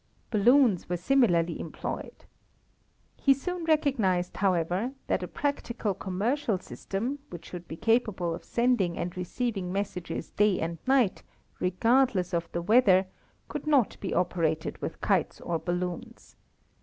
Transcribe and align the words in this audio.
Balloons 0.31 0.89
were 0.89 0.97
similarly 0.97 1.59
employed. 1.59 2.25
He 3.17 3.35
soon 3.35 3.65
recognized, 3.65 4.37
however, 4.37 4.93
that 5.05 5.21
a 5.21 5.27
practical 5.27 5.93
commercial 5.93 6.57
system, 6.57 7.19
which 7.29 7.45
should 7.45 7.67
be 7.67 7.75
capable 7.75 8.33
of 8.33 8.43
sending 8.43 8.97
and 8.97 9.15
receiving 9.15 9.71
messages 9.71 10.31
day 10.31 10.59
and 10.59 10.79
night, 10.87 11.21
regardless 11.59 12.33
of 12.33 12.51
the 12.51 12.63
weather, 12.63 13.05
could 13.47 13.67
not 13.67 13.95
be 13.99 14.11
operated 14.11 14.79
with 14.81 15.01
kites 15.01 15.39
or 15.39 15.59
balloons. 15.59 16.35